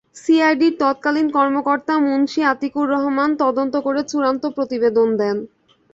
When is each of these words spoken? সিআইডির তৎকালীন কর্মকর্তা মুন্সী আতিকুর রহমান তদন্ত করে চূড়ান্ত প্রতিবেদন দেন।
সিআইডির 0.15 0.73
তৎকালীন 0.79 1.27
কর্মকর্তা 1.31 1.93
মুন্সী 2.05 2.41
আতিকুর 2.51 2.87
রহমান 2.89 3.29
তদন্ত 3.39 3.73
করে 3.85 4.01
চূড়ান্ত 4.03 4.43
প্রতিবেদন 4.55 5.07
দেন। 5.17 5.37